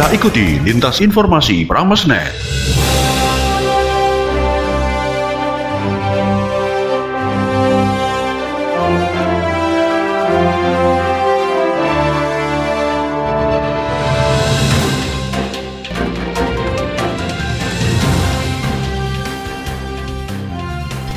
Kita 0.00 0.16
ikuti 0.16 0.56
lintas 0.64 1.04
informasi 1.04 1.68
Pramesnet. 1.68 2.32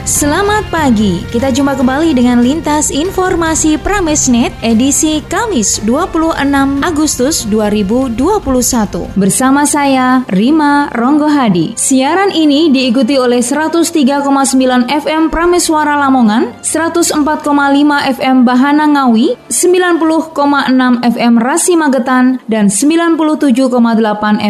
Selamat 0.04 0.68
pagi, 0.68 1.24
kita 1.32 1.48
jumpa 1.48 1.80
kembali 1.80 2.12
dengan 2.12 2.44
Lintas 2.44 2.92
Informasi 2.92 3.80
Pramesnet 3.80 4.52
edisi 4.60 5.24
Kamis 5.32 5.80
26 5.88 6.44
Agustus 6.84 7.48
2021 7.48 8.12
Bersama 9.16 9.64
saya, 9.64 10.28
Rima 10.28 10.92
Ronggohadi. 10.92 11.80
Siaran 11.80 12.36
ini 12.36 12.68
diikuti 12.68 13.16
oleh 13.16 13.40
103,9 13.40 14.28
FM 14.92 15.32
Prameswara 15.32 15.96
Lamongan 15.96 16.52
104,5 16.60 17.24
FM 18.20 18.44
Bahana 18.44 18.84
Ngawi 18.92 19.40
90,6 19.48 20.04
FM 21.16 21.34
Rasi 21.40 21.80
Magetan 21.80 22.44
dan 22.52 22.68
97,8 22.68 23.40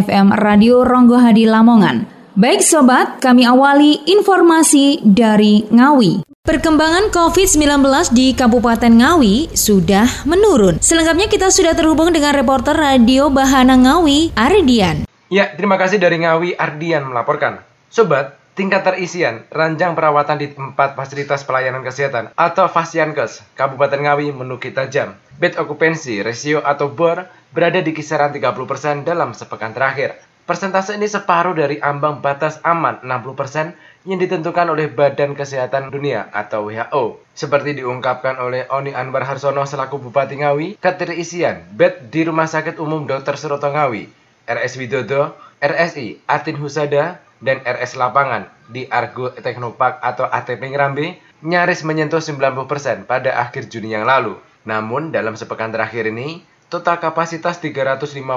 FM 0.02 0.33
Radio 0.33 0.81
Ronggohadi 0.81 1.45
Lamongan 1.45 2.12
Baik 2.34 2.66
sobat, 2.66 3.22
kami 3.22 3.46
awali 3.46 4.02
informasi 4.10 5.05
dari 5.05 5.70
Ngawi. 5.70 6.26
Perkembangan 6.42 7.14
COVID-19 7.14 7.86
di 8.09 8.34
Kabupaten 8.34 8.90
Ngawi 8.90 9.54
sudah 9.54 10.26
menurun. 10.26 10.82
Selengkapnya 10.82 11.30
kita 11.30 11.54
sudah 11.54 11.78
terhubung 11.78 12.09
dengan 12.09 12.34
reporter 12.34 12.73
Radio 12.73 13.30
Bahana 13.30 13.78
Ngawi, 13.78 14.34
Ardian. 14.34 15.06
Ya, 15.30 15.53
terima 15.53 15.78
kasih 15.78 16.02
dari 16.02 16.25
Ngawi, 16.25 16.58
Ardian 16.58 17.06
melaporkan. 17.06 17.62
Sobat, 17.94 18.34
tingkat 18.58 18.81
terisian 18.81 19.45
ranjang 19.53 19.94
perawatan 19.94 20.42
di 20.42 20.50
tempat 20.50 20.97
fasilitas 20.97 21.45
pelayanan 21.45 21.86
kesehatan 21.86 22.34
atau 22.34 22.66
Fasiankes 22.66 23.45
Kabupaten 23.53 24.09
Ngawi 24.09 24.34
menukik 24.34 24.73
tajam. 24.73 25.14
Bed 25.38 25.53
occupancy 25.62 26.25
ratio 26.25 26.66
atau 26.66 26.90
BOR 26.90 27.30
berada 27.53 27.78
di 27.78 27.94
kisaran 27.94 28.34
30% 28.34 29.06
dalam 29.06 29.38
sepekan 29.38 29.70
terakhir. 29.70 30.33
Persentase 30.44 30.99
ini 30.99 31.08
separuh 31.08 31.55
dari 31.55 31.80
ambang 31.80 32.19
batas 32.19 32.59
aman 32.67 32.99
60% 32.99 33.80
yang 34.03 34.19
ditentukan 34.19 34.67
oleh 34.75 34.91
Badan 34.91 35.39
Kesehatan 35.39 35.88
Dunia 35.88 36.27
atau 36.35 36.67
WHO. 36.67 37.23
Seperti 37.31 37.80
diungkapkan 37.80 38.35
oleh 38.35 38.67
Oni 38.67 38.91
Anwar 38.91 39.23
Harsono 39.23 39.63
selaku 39.63 40.03
Bupati 40.03 40.44
Ngawi, 40.44 40.75
keterisian 40.83 41.63
bed 41.72 42.11
di 42.11 42.27
Rumah 42.27 42.52
Sakit 42.52 42.75
Umum 42.75 43.08
Dr. 43.08 43.39
Suroto 43.39 43.72
Ngawi, 43.72 44.11
RS 44.44 44.83
Widodo, 44.83 45.31
RSI 45.63 46.19
Atin 46.27 46.59
Husada, 46.59 47.23
dan 47.39 47.63
RS 47.63 47.95
Lapangan 47.95 48.52
di 48.67 48.83
Argo 48.91 49.31
Teknopark 49.31 50.03
atau 50.03 50.28
ATP 50.28 50.75
Ngerambe 50.75 51.23
nyaris 51.39 51.88
menyentuh 51.88 52.19
90% 52.19 53.07
pada 53.07 53.39
akhir 53.39 53.72
Juni 53.72 53.95
yang 53.95 54.03
lalu. 54.03 54.35
Namun 54.67 55.16
dalam 55.16 55.39
sepekan 55.39 55.72
terakhir 55.72 56.11
ini, 56.11 56.44
total 56.67 57.00
kapasitas 57.00 57.63
355 57.63 58.28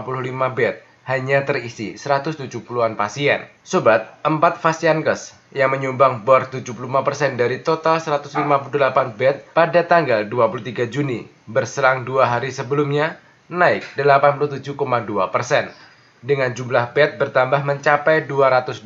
bed 0.55 0.87
hanya 1.07 1.47
terisi 1.47 1.95
170-an 1.95 2.99
pasien. 2.99 3.47
Sobat, 3.63 4.19
4 4.27 4.59
Fasiankes 4.59 5.39
yang 5.55 5.71
menyumbang 5.71 6.27
bor 6.27 6.51
75% 6.51 7.39
dari 7.39 7.63
total 7.63 8.03
158 8.03 9.15
bed 9.15 9.47
pada 9.55 9.81
tanggal 9.87 10.27
23 10.27 10.91
Juni, 10.91 11.23
berselang 11.47 12.03
dua 12.03 12.27
hari 12.27 12.51
sebelumnya, 12.51 13.23
naik 13.47 13.87
87,2 13.95 14.67
persen. 15.31 15.71
Dengan 16.27 16.51
jumlah 16.51 16.91
bed 16.91 17.23
bertambah 17.23 17.63
mencapai 17.63 18.27
220 18.27 18.83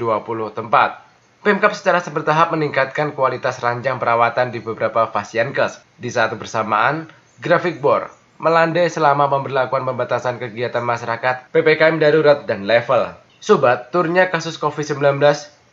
tempat. 0.52 1.00
Pemkap 1.40 1.72
secara 1.72 2.05
bertahap 2.05 2.52
meningkatkan 2.52 3.16
kualitas 3.16 3.64
ranjang 3.64 3.96
perawatan 3.96 4.52
di 4.52 4.61
beberapa 4.61 5.08
Fasiankes. 5.08 5.80
Di 5.96 6.12
saat 6.12 6.36
bersamaan, 6.36 7.08
grafik 7.40 7.80
bor 7.80 8.20
melandai 8.40 8.89
selama 8.89 9.28
pemberlakuan 9.28 9.84
pembatasan 9.84 10.40
kegiatan 10.40 10.80
masyarakat, 10.80 11.52
PPKM 11.52 12.01
darurat, 12.01 12.48
dan 12.48 12.64
level. 12.64 13.12
Sobat, 13.39 13.92
turnya 13.92 14.33
kasus 14.33 14.56
COVID-19 14.56 15.20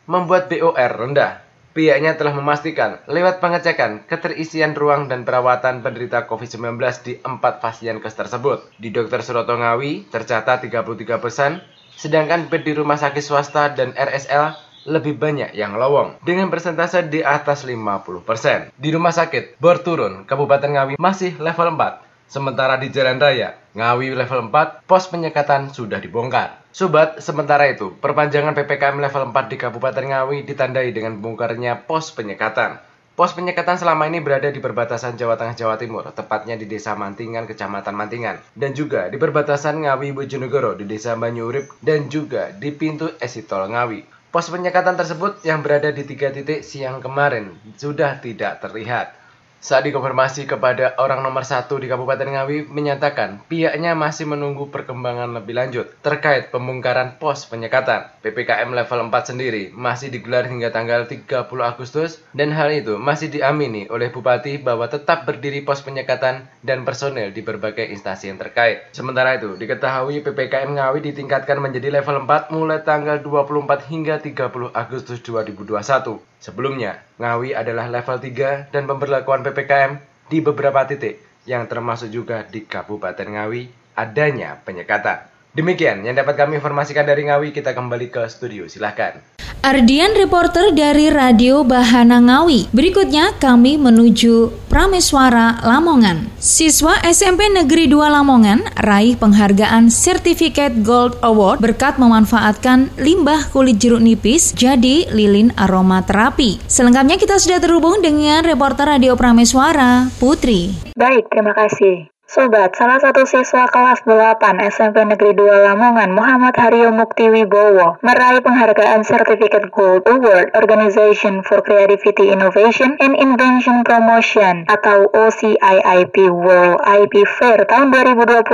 membuat 0.04 0.52
BOR 0.52 0.92
rendah. 0.92 1.40
Pihaknya 1.72 2.16
telah 2.16 2.32
memastikan 2.32 2.98
lewat 3.06 3.44
pengecekan 3.44 4.04
keterisian 4.08 4.72
ruang 4.72 5.06
dan 5.06 5.22
perawatan 5.22 5.84
penderita 5.84 6.24
COVID-19 6.28 6.80
di 7.04 7.12
empat 7.20 7.60
kes 7.60 8.14
tersebut. 8.16 8.66
Di 8.80 8.88
Dr. 8.88 9.20
Suroto 9.20 9.54
Ngawi 9.54 10.08
tercatat 10.08 10.64
33 10.64 11.22
persen, 11.22 11.60
sedangkan 11.94 12.50
bed 12.50 12.66
di 12.66 12.72
rumah 12.72 12.98
sakit 12.98 13.22
swasta 13.22 13.72
dan 13.76 13.94
RSL 13.94 14.58
lebih 14.88 15.20
banyak 15.20 15.52
yang 15.52 15.76
lowong 15.76 16.18
dengan 16.24 16.48
persentase 16.48 17.04
di 17.12 17.20
atas 17.20 17.68
50%. 17.68 18.72
Di 18.74 18.88
rumah 18.88 19.12
sakit, 19.12 19.60
bor 19.60 19.78
turun, 19.84 20.24
Kabupaten 20.24 20.72
Ngawi 20.72 20.94
masih 20.96 21.36
level 21.36 21.76
4 21.76 22.07
Sementara 22.28 22.76
di 22.76 22.92
jalan 22.92 23.16
raya, 23.16 23.56
Ngawi 23.72 24.12
level 24.12 24.52
4, 24.52 24.84
pos 24.84 25.08
penyekatan 25.08 25.72
sudah 25.72 25.96
dibongkar. 25.96 26.60
Sobat, 26.76 27.24
sementara 27.24 27.64
itu, 27.72 27.96
perpanjangan 27.96 28.52
PPKM 28.52 29.00
level 29.00 29.32
4 29.32 29.48
di 29.48 29.56
Kabupaten 29.56 30.04
Ngawi 30.04 30.44
ditandai 30.44 30.92
dengan 30.92 31.16
bongkarnya 31.24 31.88
pos 31.88 32.12
penyekatan. 32.12 32.84
Pos 33.16 33.32
penyekatan 33.32 33.80
selama 33.80 34.06
ini 34.06 34.20
berada 34.20 34.52
di 34.52 34.60
perbatasan 34.60 35.16
Jawa 35.16 35.40
Tengah 35.40 35.56
Jawa 35.56 35.74
Timur, 35.74 36.06
tepatnya 36.12 36.54
di 36.54 36.70
Desa 36.70 36.94
Mantingan, 36.94 37.50
Kecamatan 37.50 37.96
Mantingan, 37.96 38.38
dan 38.54 38.76
juga 38.76 39.10
di 39.10 39.18
perbatasan 39.18 39.88
Ngawi 39.88 40.14
Bojonegoro 40.14 40.78
di 40.78 40.86
Desa 40.86 41.18
Banyurip 41.18 41.80
dan 41.82 42.06
juga 42.12 42.54
di 42.54 42.70
pintu 42.70 43.10
Esitol 43.18 43.74
Ngawi. 43.74 44.06
Pos 44.30 44.52
penyekatan 44.52 44.94
tersebut 44.94 45.42
yang 45.42 45.66
berada 45.66 45.90
di 45.90 46.06
tiga 46.06 46.30
titik 46.30 46.62
siang 46.62 47.02
kemarin 47.02 47.58
sudah 47.74 48.22
tidak 48.22 48.62
terlihat. 48.62 49.17
Saat 49.58 49.90
dikonfirmasi 49.90 50.46
kepada 50.46 50.94
orang 51.02 51.18
nomor 51.18 51.42
satu 51.42 51.82
di 51.82 51.90
Kabupaten 51.90 52.30
Ngawi 52.30 52.70
menyatakan 52.70 53.42
pihaknya 53.50 53.98
masih 53.98 54.30
menunggu 54.30 54.70
perkembangan 54.70 55.34
lebih 55.34 55.58
lanjut 55.58 55.90
terkait 55.98 56.54
pembongkaran 56.54 57.18
pos 57.18 57.42
penyekatan. 57.50 58.06
PPKM 58.22 58.70
level 58.70 59.10
4 59.10 59.34
sendiri 59.34 59.74
masih 59.74 60.14
digelar 60.14 60.46
hingga 60.46 60.70
tanggal 60.70 61.10
30 61.10 61.26
Agustus 61.58 62.22
dan 62.38 62.54
hal 62.54 62.70
itu 62.70 63.02
masih 63.02 63.34
diamini 63.34 63.90
oleh 63.90 64.14
Bupati 64.14 64.62
bahwa 64.62 64.86
tetap 64.86 65.26
berdiri 65.26 65.66
pos 65.66 65.82
penyekatan 65.82 66.46
dan 66.62 66.86
personel 66.86 67.34
di 67.34 67.42
berbagai 67.42 67.90
instansi 67.90 68.30
yang 68.30 68.38
terkait. 68.38 68.86
Sementara 68.94 69.34
itu, 69.42 69.58
diketahui 69.58 70.22
PPKM 70.22 70.78
Ngawi 70.78 71.02
ditingkatkan 71.10 71.58
menjadi 71.58 71.98
level 71.98 72.30
4 72.30 72.54
mulai 72.54 72.78
tanggal 72.86 73.18
24 73.18 73.90
hingga 73.90 74.22
30 74.22 74.70
Agustus 74.70 75.18
2021. 75.26 76.37
Sebelumnya, 76.38 77.02
Ngawi 77.18 77.50
adalah 77.58 77.90
level 77.90 78.22
3 78.22 78.70
dan 78.70 78.86
pemberlakuan 78.86 79.42
PPKM 79.42 79.98
di 80.30 80.38
beberapa 80.38 80.86
titik 80.86 81.18
yang 81.50 81.66
termasuk 81.66 82.14
juga 82.14 82.46
di 82.46 82.62
Kabupaten 82.62 83.26
Ngawi 83.26 83.94
adanya 83.98 84.54
penyekatan. 84.62 85.26
Demikian 85.50 86.06
yang 86.06 86.14
dapat 86.14 86.38
kami 86.38 86.62
informasikan 86.62 87.02
dari 87.02 87.26
Ngawi, 87.26 87.50
kita 87.50 87.74
kembali 87.74 88.06
ke 88.14 88.22
studio, 88.30 88.70
silahkan. 88.70 89.18
Ardian 89.58 90.14
reporter 90.14 90.70
dari 90.70 91.10
Radio 91.10 91.66
Bahana 91.66 92.22
Ngawi. 92.22 92.70
Berikutnya 92.70 93.34
kami 93.42 93.74
menuju 93.74 94.54
Prameswara 94.70 95.58
Lamongan. 95.66 96.30
Siswa 96.38 96.94
SMP 97.02 97.50
Negeri 97.50 97.90
2 97.90 97.98
Lamongan 98.06 98.62
raih 98.78 99.18
penghargaan 99.18 99.90
Certificate 99.90 100.78
Gold 100.86 101.18
Award 101.26 101.58
berkat 101.58 101.98
memanfaatkan 101.98 102.94
limbah 103.02 103.50
kulit 103.50 103.82
jeruk 103.82 103.98
nipis 103.98 104.54
jadi 104.54 105.10
lilin 105.10 105.50
aromaterapi. 105.58 106.62
Selengkapnya 106.70 107.18
kita 107.18 107.42
sudah 107.42 107.58
terhubung 107.58 107.98
dengan 107.98 108.46
reporter 108.46 108.86
Radio 108.86 109.18
Prameswara, 109.18 110.06
Putri. 110.22 110.70
Baik, 110.94 111.26
terima 111.34 111.50
kasih. 111.58 112.17
Sobat, 112.28 112.76
salah 112.76 113.00
satu 113.00 113.24
siswa 113.24 113.64
kelas 113.72 114.04
8 114.04 114.60
SMP 114.68 115.00
Negeri 115.00 115.32
2 115.32 115.64
Lamongan, 115.64 116.12
Muhammad 116.12 116.52
Haryo 116.60 116.92
Mukti 116.92 117.24
Wibowo, 117.24 117.96
meraih 118.04 118.44
penghargaan 118.44 119.00
Certificate 119.00 119.72
Gold 119.72 120.04
Award 120.04 120.52
Organization 120.52 121.40
for 121.40 121.64
Creativity 121.64 122.28
Innovation 122.28 123.00
and 123.00 123.16
Invention 123.16 123.80
Promotion 123.80 124.68
atau 124.68 125.08
OCIIP 125.08 126.28
World 126.28 126.84
IP 126.84 127.24
Fair 127.24 127.64
tahun 127.64 127.96
2021 127.96 128.44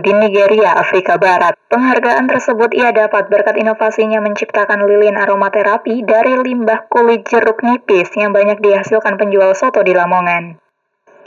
di 0.00 0.12
Nigeria, 0.16 0.80
Afrika 0.80 1.20
Barat. 1.20 1.60
Penghargaan 1.68 2.24
tersebut 2.24 2.72
ia 2.72 2.88
dapat 2.88 3.28
berkat 3.28 3.60
inovasinya 3.60 4.24
menciptakan 4.24 4.88
lilin 4.88 5.20
aromaterapi 5.20 6.08
dari 6.08 6.40
limbah 6.40 6.88
kulit 6.88 7.28
jeruk 7.28 7.60
nipis 7.60 8.16
yang 8.16 8.32
banyak 8.32 8.64
dihasilkan 8.64 9.20
penjual 9.20 9.52
soto 9.52 9.84
di 9.84 9.92
Lamongan 9.92 10.69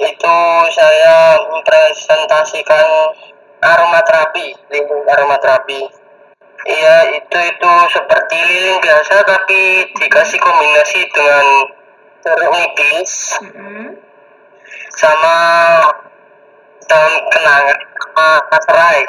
itu 0.01 0.37
saya 0.73 1.37
mempresentasikan 1.53 2.87
aromaterapi, 3.63 4.57
lilin 4.73 5.05
aromaterapi. 5.07 5.81
Iya, 6.63 6.95
itu 7.19 7.37
itu 7.43 7.71
seperti 7.91 8.37
lilin 8.39 8.79
biasa 8.79 9.19
tapi 9.27 9.83
dikasih 9.99 10.39
kombinasi 10.39 10.99
dengan 11.11 11.45
jeruk 12.23 12.51
nipis 12.55 13.11
mm-hmm. 13.43 13.87
sama 14.95 15.37
daun 16.87 17.13
kenanga 17.35 17.75
sama 17.75 18.57
serai. 18.63 19.03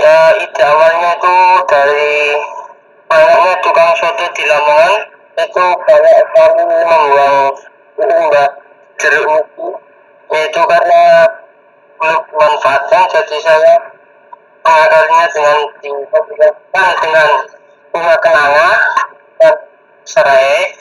Ya 0.00 0.32
ide 0.38 0.62
awalnya 0.64 1.10
itu 1.18 1.36
dari 1.68 2.16
banyaknya 3.10 3.52
tukang 3.60 3.92
soto 4.00 4.26
di 4.32 4.44
Lamongan 4.48 4.94
itu 5.34 5.64
banyak 5.82 6.14
sekali 6.30 6.62
membuang 6.62 7.36
limbah 8.00 8.48
jeruk 9.00 9.24
nipis 9.24 9.74
yaitu 10.30 10.62
karena 10.62 11.02
belum 11.98 12.22
dimanfaatkan 12.30 13.04
jadi 13.10 13.36
saya 13.42 13.74
mengakarnya 14.62 15.24
dengan 15.32 15.58
dikombinasikan 15.80 16.92
dengan 17.02 17.28
bunga 17.90 18.16
kenanga 18.22 18.70
dan 19.40 19.54
serai 20.04 20.76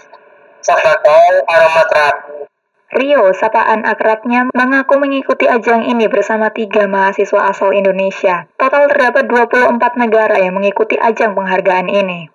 sebagai 0.60 1.26
aromaterapi. 1.48 2.46
Rio, 2.90 3.30
sapaan 3.38 3.86
akrabnya, 3.86 4.50
mengaku 4.50 4.98
mengikuti 4.98 5.46
ajang 5.46 5.86
ini 5.86 6.10
bersama 6.10 6.50
tiga 6.50 6.90
mahasiswa 6.90 7.54
asal 7.54 7.70
Indonesia. 7.70 8.50
Total 8.58 8.90
terdapat 8.90 9.30
24 9.30 9.78
negara 10.02 10.42
yang 10.42 10.58
mengikuti 10.58 10.98
ajang 10.98 11.38
penghargaan 11.38 11.86
ini. 11.86 12.34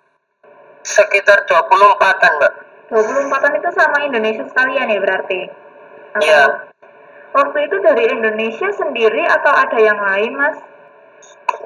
Sekitar 0.79 1.43
24-an, 1.43 2.31
Mbak. 2.39 2.53
24-an 2.87 3.53
itu 3.59 3.69
sama 3.75 3.97
Indonesia 4.07 4.47
sekalian 4.47 4.87
ya 4.95 4.99
berarti? 5.03 5.64
Atau 6.15 6.23
Iya. 6.23 6.43
Waktu 7.35 7.57
itu 7.67 7.77
dari 7.83 8.03
Indonesia 8.07 8.71
sendiri 8.71 9.27
atau 9.27 9.51
ada 9.51 9.75
yang 9.75 9.99
lain, 9.99 10.31
Mas? 10.39 10.55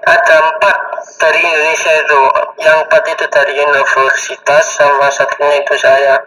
Ada 0.01 0.35
empat 0.49 0.77
dari 1.21 1.45
Indonesia 1.45 1.93
itu. 1.93 2.21
Yang 2.65 2.77
empat 2.89 3.03
itu 3.13 3.25
dari 3.29 3.53
universitas 3.61 4.63
sama 4.73 5.13
satunya 5.13 5.61
itu 5.61 5.73
saya. 5.77 6.17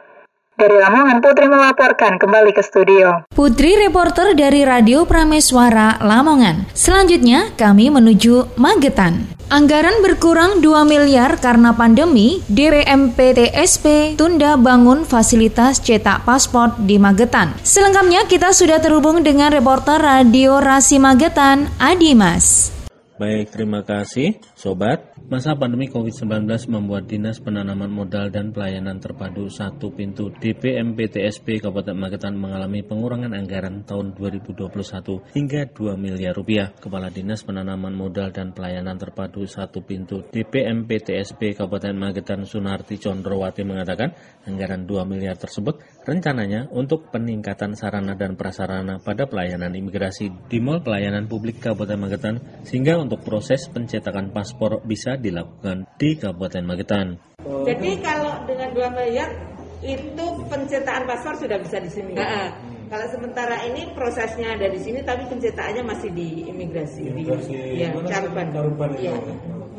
Dari 0.55 0.79
Lamongan, 0.79 1.19
Putri 1.19 1.51
melaporkan 1.51 2.23
kembali 2.23 2.55
ke 2.55 2.63
studio. 2.63 3.27
Putri 3.35 3.75
reporter 3.83 4.39
dari 4.39 4.63
Radio 4.63 5.03
Prameswara 5.03 5.99
Lamongan. 5.99 6.71
Selanjutnya 6.71 7.51
kami 7.59 7.91
menuju 7.91 8.55
Magetan. 8.55 9.42
Anggaran 9.53 10.01
berkurang 10.01 10.65
2 10.65 10.89
miliar 10.89 11.37
karena 11.37 11.77
pandemi, 11.77 12.41
DPMPTSP 12.49 14.17
tunda 14.17 14.57
bangun 14.57 15.05
fasilitas 15.05 15.77
cetak 15.77 16.25
paspor 16.25 16.73
di 16.81 16.97
Magetan. 16.97 17.53
Selengkapnya 17.61 18.25
kita 18.25 18.57
sudah 18.57 18.81
terhubung 18.81 19.21
dengan 19.21 19.53
reporter 19.53 20.01
Radio 20.01 20.57
Rasi 20.57 20.97
Magetan, 20.97 21.69
Adi 21.77 22.17
Mas. 22.17 22.73
Baik, 23.21 23.53
terima 23.53 23.85
kasih 23.85 24.41
Sobat. 24.63 25.11
Masa 25.27 25.59
pandemi 25.59 25.91
COVID-19 25.91 26.47
membuat 26.71 27.11
Dinas 27.11 27.43
Penanaman 27.43 27.91
Modal 27.91 28.31
dan 28.31 28.55
Pelayanan 28.55 29.03
Terpadu 29.03 29.51
Satu 29.51 29.91
Pintu 29.91 30.31
DPMPTSP 30.39 31.59
Kabupaten 31.59 31.99
Magetan 31.99 32.39
mengalami 32.39 32.87
pengurangan 32.87 33.35
anggaran 33.35 33.83
tahun 33.83 34.15
2021 34.15 35.35
hingga 35.35 35.67
2 35.67 35.99
miliar 35.99 36.39
rupiah. 36.39 36.71
Kepala 36.79 37.11
Dinas 37.11 37.43
Penanaman 37.43 37.91
Modal 37.91 38.31
dan 38.31 38.55
Pelayanan 38.55 38.95
Terpadu 39.03 39.43
Satu 39.51 39.83
Pintu 39.83 40.31
DPMPTSP 40.31 41.59
Kabupaten 41.59 41.99
Magetan 41.99 42.47
Sunarti 42.47 43.03
Condrowati 43.03 43.67
mengatakan 43.67 44.15
anggaran 44.47 44.87
2 44.87 45.03
miliar 45.11 45.35
tersebut 45.43 45.83
rencananya 46.07 46.71
untuk 46.71 47.11
peningkatan 47.11 47.75
sarana 47.75 48.15
dan 48.15 48.39
prasarana 48.39 49.03
pada 49.03 49.27
pelayanan 49.27 49.75
imigrasi 49.75 50.31
di 50.47 50.63
Mall 50.63 50.87
Pelayanan 50.87 51.27
Publik 51.27 51.59
Kabupaten 51.59 51.99
Magetan 51.99 52.37
sehingga 52.63 53.01
untuk 53.01 53.27
proses 53.27 53.67
pencetakan 53.67 54.31
paspor 54.53 54.85
bisa 54.85 55.17
dilakukan 55.17 55.89
di 55.97 56.13
Kabupaten 56.21 56.61
Magetan. 56.69 57.17
Jadi 57.65 57.91
kalau 58.05 58.45
dengan 58.45 58.69
2 58.77 58.85
miliar 59.01 59.33
itu 59.81 60.27
pencetakan 60.53 61.09
paspor 61.09 61.41
sudah 61.41 61.57
bisa 61.57 61.81
di 61.81 61.89
sini. 61.89 62.13
Nah, 62.13 62.53
kalau 62.93 63.09
sementara 63.09 63.65
ini 63.65 63.89
prosesnya 63.97 64.53
ada 64.53 64.69
di 64.69 64.77
sini 64.77 65.01
tapi 65.01 65.25
pencetakannya 65.25 65.89
masih 65.89 66.13
di 66.13 66.45
imigrasi. 66.53 67.09
Imigrasi 67.09 67.49
di, 67.49 67.81
ya? 67.81 67.97
Caruban. 67.97 68.53
Caruban 68.53 68.91
itu. 68.93 69.09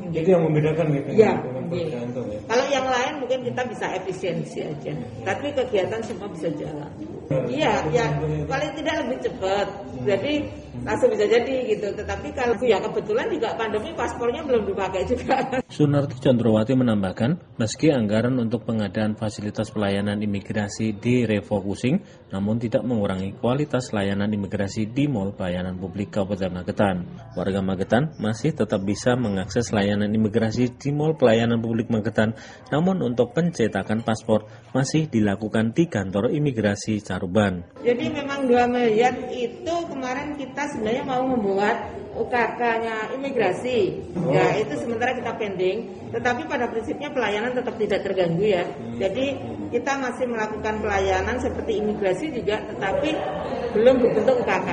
Iya. 0.09 0.21
Itu 0.25 0.29
yang 0.33 0.43
membedakan 0.49 0.85
gitu 0.89 1.09
Iya. 1.13 1.17
iya. 1.21 1.33
pergantung 1.69 2.25
ya. 2.33 2.39
Kalau 2.49 2.65
yang 2.73 2.87
lain 2.89 3.13
mungkin 3.21 3.39
kita 3.45 3.61
bisa 3.69 3.85
efisiensi 3.93 4.59
aja. 4.65 4.93
Tapi 5.21 5.53
kegiatan 5.53 6.01
semua 6.01 6.27
bisa 6.33 6.49
jalan. 6.57 6.89
Iya, 7.45 7.85
ya 7.93 8.05
paling 8.49 8.71
tidak 8.81 9.05
lebih 9.05 9.17
cepat. 9.21 9.67
Jadi 10.01 10.33
langsung 10.81 11.13
bisa 11.13 11.29
jadi 11.29 11.55
gitu. 11.69 11.93
Tetapi 11.93 12.33
kalau 12.33 12.57
ya 12.65 12.81
kebetulan 12.81 13.29
juga 13.29 13.53
pandemi 13.53 13.93
paspornya 13.93 14.41
belum 14.41 14.65
dipakai 14.65 15.05
juga. 15.05 15.61
Sunarti 15.69 16.17
Condrowati 16.17 16.73
menambahkan, 16.73 17.57
meski 17.61 17.93
anggaran 17.93 18.37
untuk 18.41 18.65
pengadaan 18.65 19.13
fasilitas 19.13 19.69
pelayanan 19.69 20.21
imigrasi 20.21 20.97
direfocusing, 20.97 22.01
namun 22.33 22.57
tidak 22.57 22.81
mengurangi 22.85 23.33
kualitas 23.37 23.93
layanan 23.93 24.29
imigrasi 24.33 24.89
di 24.89 25.09
Mall 25.09 25.33
Pelayanan 25.33 25.77
Publik 25.77 26.13
Kabupaten 26.13 26.61
Magetan. 26.61 27.05
Warga 27.33 27.61
Magetan 27.61 28.13
masih 28.21 28.53
tetap 28.53 28.81
bisa 28.85 29.17
mengakses 29.17 29.73
layanan 29.73 30.13
imigrasi 30.13 30.73
di 30.77 30.89
Mall 30.93 31.17
Pelayanan 31.17 31.61
Publik 31.61 31.89
Magetan, 31.89 32.37
namun 32.69 33.01
untuk 33.01 33.33
pencetakan 33.33 34.05
paspor 34.05 34.45
masih 34.77 35.09
dilakukan 35.09 35.73
di 35.73 35.89
kantor 35.89 36.29
imigrasi 36.33 37.01
Caruban. 37.01 37.65
Jadi 37.81 38.05
memang 38.13 38.45
2 38.45 38.69
miliar 38.69 39.17
itu 39.33 39.75
kemarin 40.03 40.35
kita 40.35 40.67
sebenarnya 40.75 41.03
mau 41.07 41.23
membuat 41.23 41.95
UKK-nya 42.11 43.15
imigrasi. 43.15 44.03
Ya, 44.27 44.59
itu 44.59 44.75
sementara 44.75 45.15
kita 45.15 45.31
pending, 45.39 46.11
tetapi 46.11 46.43
pada 46.43 46.67
prinsipnya 46.67 47.07
pelayanan 47.07 47.55
tetap 47.55 47.79
tidak 47.79 48.03
terganggu 48.03 48.43
ya. 48.43 48.67
Jadi 48.99 49.39
kita 49.71 49.95
masih 50.03 50.27
melakukan 50.27 50.83
pelayanan 50.83 51.39
seperti 51.39 51.79
imigrasi 51.79 52.35
juga 52.35 52.59
tetapi 52.67 53.15
belum 53.79 53.95
berbentuk 54.03 54.43
UKK. 54.43 54.69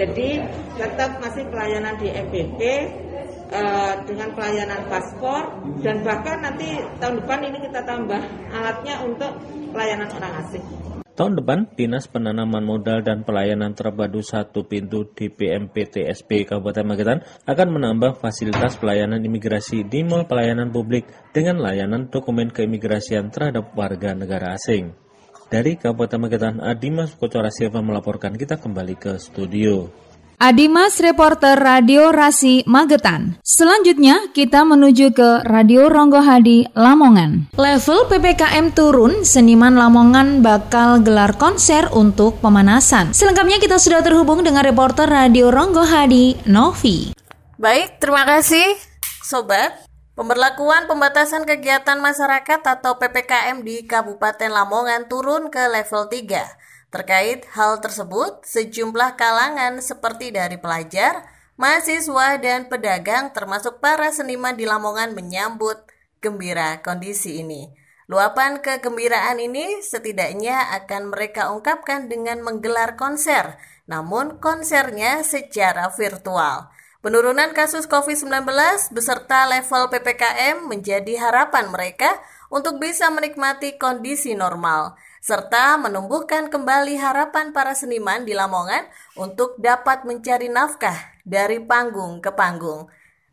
Jadi 0.00 0.40
tetap 0.80 1.20
masih 1.20 1.44
pelayanan 1.52 2.00
di 2.00 2.08
MPP 2.08 2.60
eh, 3.52 3.94
dengan 4.08 4.32
pelayanan 4.32 4.80
paspor 4.88 5.60
dan 5.84 6.00
bahkan 6.00 6.40
nanti 6.40 6.80
tahun 6.96 7.20
depan 7.20 7.52
ini 7.52 7.58
kita 7.68 7.84
tambah 7.84 8.22
alatnya 8.56 9.04
untuk 9.04 9.36
pelayanan 9.76 10.08
orang 10.08 10.32
asing. 10.40 10.64
Tahun 11.18 11.34
depan, 11.34 11.66
Dinas 11.74 12.06
Penanaman 12.06 12.62
Modal 12.62 13.02
dan 13.02 13.26
Pelayanan 13.26 13.74
Terpadu 13.74 14.22
Satu 14.22 14.70
Pintu 14.70 15.02
DPMPTSP 15.18 16.46
Kabupaten 16.46 16.86
Magetan 16.86 17.26
akan 17.42 17.68
menambah 17.74 18.22
fasilitas 18.22 18.78
pelayanan 18.78 19.18
imigrasi 19.18 19.82
di 19.82 20.06
Mall 20.06 20.30
Pelayanan 20.30 20.70
Publik 20.70 21.10
dengan 21.34 21.58
layanan 21.58 22.06
dokumen 22.06 22.54
keimigrasian 22.54 23.34
terhadap 23.34 23.74
warga 23.74 24.14
negara 24.14 24.54
asing. 24.54 24.94
Dari 25.50 25.74
Kabupaten 25.74 26.22
Magetan, 26.22 26.62
Adimas 26.62 27.18
Kocora 27.18 27.50
Silva 27.50 27.82
melaporkan 27.82 28.38
kita 28.38 28.54
kembali 28.54 28.94
ke 28.94 29.18
studio. 29.18 29.90
Adimas 30.38 31.02
reporter 31.02 31.58
Radio 31.58 32.14
Rasi 32.14 32.62
Magetan. 32.62 33.42
Selanjutnya 33.42 34.30
kita 34.30 34.62
menuju 34.62 35.10
ke 35.10 35.42
Radio 35.42 35.90
Ronggohadi 35.90 36.78
Lamongan. 36.78 37.50
Level 37.58 38.06
PPKM 38.06 38.70
turun, 38.70 39.26
seniman 39.26 39.74
Lamongan 39.74 40.38
bakal 40.38 41.02
gelar 41.02 41.34
konser 41.34 41.90
untuk 41.90 42.38
pemanasan. 42.38 43.10
Selengkapnya 43.10 43.58
kita 43.58 43.82
sudah 43.82 43.98
terhubung 43.98 44.46
dengan 44.46 44.62
reporter 44.62 45.10
Radio 45.10 45.50
Ronggohadi 45.50 46.46
Novi. 46.46 47.10
Baik, 47.58 47.98
terima 47.98 48.22
kasih 48.22 48.78
Sobat. 49.26 49.74
Pemberlakuan 50.14 50.86
pembatasan 50.86 51.50
kegiatan 51.50 51.98
masyarakat 51.98 52.62
atau 52.62 52.94
PPKM 52.94 53.58
di 53.66 53.82
Kabupaten 53.90 54.54
Lamongan 54.54 55.10
turun 55.10 55.50
ke 55.50 55.66
level 55.66 56.06
3. 56.06 56.77
Terkait 56.88 57.44
hal 57.52 57.84
tersebut, 57.84 58.48
sejumlah 58.48 59.20
kalangan 59.20 59.76
seperti 59.84 60.32
dari 60.32 60.56
pelajar, 60.56 61.20
mahasiswa, 61.60 62.40
dan 62.40 62.72
pedagang 62.72 63.28
termasuk 63.36 63.76
para 63.84 64.08
seniman 64.08 64.56
di 64.56 64.64
Lamongan 64.64 65.12
menyambut 65.12 65.84
gembira 66.24 66.80
kondisi 66.80 67.44
ini. 67.44 67.68
Luapan 68.08 68.64
kegembiraan 68.64 69.36
ini 69.36 69.84
setidaknya 69.84 70.72
akan 70.80 71.12
mereka 71.12 71.52
ungkapkan 71.52 72.08
dengan 72.08 72.40
menggelar 72.40 72.96
konser, 72.96 73.60
namun 73.84 74.40
konsernya 74.40 75.20
secara 75.20 75.92
virtual. 75.92 76.72
Penurunan 77.04 77.52
kasus 77.52 77.84
COVID-19 77.84 78.48
beserta 78.96 79.44
level 79.44 79.92
PPKM 79.92 80.64
menjadi 80.64 81.20
harapan 81.20 81.68
mereka 81.68 82.16
untuk 82.48 82.80
bisa 82.80 83.12
menikmati 83.12 83.76
kondisi 83.76 84.32
normal 84.32 84.96
serta 85.18 85.76
menumbuhkan 85.76 86.48
kembali 86.48 86.98
harapan 86.98 87.50
para 87.50 87.74
seniman 87.74 88.22
di 88.22 88.34
Lamongan 88.34 88.86
untuk 89.18 89.58
dapat 89.58 90.06
mencari 90.06 90.46
nafkah 90.50 90.96
dari 91.26 91.58
panggung 91.62 92.22
ke 92.22 92.30
panggung. 92.32 92.88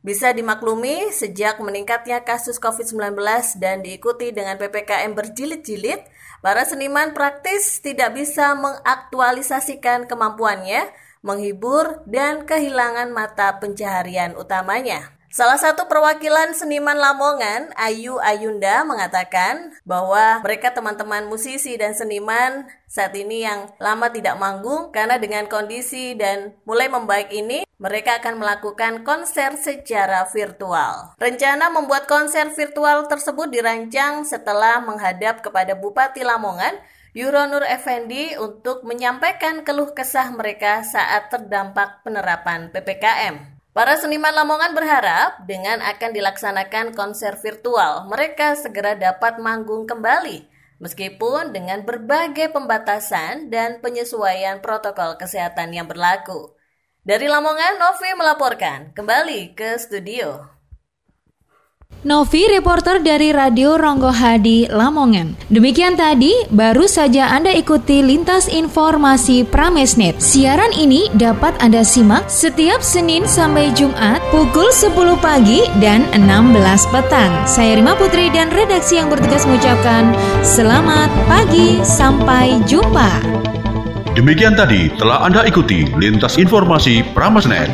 Bisa 0.05 0.29
dimaklumi 0.37 1.09
sejak 1.09 1.57
meningkatnya 1.57 2.21
kasus 2.21 2.61
COVID-19 2.61 3.17
dan 3.57 3.81
diikuti 3.81 4.29
dengan 4.29 4.53
PPKM 4.61 5.17
berjilid-jilid, 5.17 5.97
para 6.45 6.61
seniman 6.61 7.09
praktis 7.17 7.81
tidak 7.81 8.13
bisa 8.13 8.53
mengaktualisasikan 8.53 10.05
kemampuannya, 10.05 10.93
menghibur, 11.25 12.05
dan 12.05 12.45
kehilangan 12.45 13.09
mata 13.09 13.57
pencaharian 13.57 14.37
utamanya. 14.37 15.14
Salah 15.35 15.59
satu 15.59 15.91
perwakilan 15.91 16.55
seniman 16.55 16.95
Lamongan, 16.95 17.75
Ayu 17.75 18.15
Ayunda, 18.23 18.87
mengatakan 18.87 19.75
bahwa 19.83 20.39
mereka 20.39 20.71
teman-teman 20.71 21.27
musisi 21.27 21.75
dan 21.75 21.91
seniman 21.91 22.63
saat 22.87 23.11
ini 23.19 23.43
yang 23.43 23.67
lama 23.75 24.07
tidak 24.07 24.39
manggung 24.39 24.95
karena 24.95 25.19
dengan 25.19 25.51
kondisi 25.51 26.15
dan 26.15 26.55
mulai 26.63 26.87
membaik 26.87 27.35
ini, 27.35 27.67
mereka 27.75 28.23
akan 28.23 28.39
melakukan 28.39 29.03
konser 29.03 29.59
secara 29.59 30.23
virtual. 30.31 31.19
Rencana 31.19 31.67
membuat 31.67 32.07
konser 32.07 32.55
virtual 32.55 33.11
tersebut 33.11 33.51
dirancang 33.51 34.23
setelah 34.23 34.79
menghadap 34.87 35.43
kepada 35.43 35.75
Bupati 35.75 36.23
Lamongan, 36.23 36.79
Yuronur 37.11 37.67
Effendi 37.67 38.39
untuk 38.39 38.87
menyampaikan 38.87 39.67
keluh 39.67 39.91
kesah 39.91 40.31
mereka 40.31 40.87
saat 40.87 41.27
terdampak 41.27 42.07
penerapan 42.07 42.71
PPKM. 42.71 43.54
Para 43.75 43.99
seniman 43.99 44.31
Lamongan 44.31 44.71
berharap 44.71 45.43
dengan 45.43 45.83
akan 45.83 46.15
dilaksanakan 46.15 46.95
konser 46.95 47.35
virtual, 47.43 48.07
mereka 48.07 48.55
segera 48.55 48.95
dapat 48.95 49.35
manggung 49.43 49.83
kembali, 49.83 50.47
meskipun 50.79 51.51
dengan 51.51 51.83
berbagai 51.83 52.55
pembatasan 52.55 53.51
dan 53.51 53.83
penyesuaian 53.83 54.63
protokol 54.63 55.19
kesehatan 55.19 55.75
yang 55.75 55.91
berlaku. 55.91 56.55
Dari 57.03 57.27
Lamongan, 57.27 57.75
Novi 57.75 58.15
melaporkan 58.15 58.95
kembali 58.95 59.59
ke 59.59 59.75
studio. 59.75 60.54
Novi, 62.05 62.45
reporter 62.45 63.01
dari 63.01 63.33
Radio 63.33 63.81
Ronggo 63.81 64.13
Hadi, 64.13 64.69
Lamongan. 64.69 65.49
Demikian 65.49 65.97
tadi, 65.97 66.37
baru 66.53 66.85
saja 66.85 67.33
Anda 67.33 67.49
ikuti 67.49 68.05
lintas 68.05 68.45
informasi 68.45 69.41
Pramesnet. 69.41 70.21
Siaran 70.21 70.69
ini 70.69 71.09
dapat 71.17 71.57
Anda 71.57 71.81
simak 71.81 72.29
setiap 72.29 72.85
Senin 72.85 73.25
sampai 73.25 73.73
Jumat 73.73 74.21
pukul 74.29 74.69
10 74.69 74.93
pagi 75.17 75.65
dan 75.81 76.05
16 76.13 76.93
petang. 76.93 77.33
Saya 77.49 77.73
Rima 77.81 77.97
Putri 77.97 78.29
dan 78.29 78.53
redaksi 78.53 79.01
yang 79.01 79.09
bertugas 79.09 79.49
mengucapkan 79.49 80.13
selamat 80.45 81.09
pagi, 81.25 81.81
sampai 81.81 82.61
jumpa. 82.69 83.17
Demikian 84.13 84.53
tadi 84.53 84.93
telah 84.93 85.25
Anda 85.25 85.41
ikuti 85.49 85.89
lintas 85.97 86.37
informasi 86.37 87.01
Pramesnet. 87.17 87.73